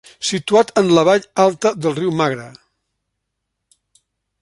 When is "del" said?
1.85-1.95